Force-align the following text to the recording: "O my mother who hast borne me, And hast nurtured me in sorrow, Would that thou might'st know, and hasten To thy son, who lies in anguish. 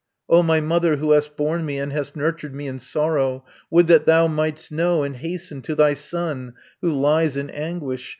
"O 0.27 0.41
my 0.41 0.59
mother 0.59 0.95
who 0.95 1.11
hast 1.11 1.35
borne 1.37 1.63
me, 1.63 1.77
And 1.77 1.93
hast 1.93 2.15
nurtured 2.15 2.55
me 2.55 2.65
in 2.65 2.79
sorrow, 2.79 3.45
Would 3.69 3.85
that 3.85 4.07
thou 4.07 4.25
might'st 4.25 4.71
know, 4.71 5.03
and 5.03 5.17
hasten 5.17 5.61
To 5.61 5.75
thy 5.75 5.93
son, 5.93 6.53
who 6.81 6.91
lies 6.91 7.37
in 7.37 7.51
anguish. 7.51 8.09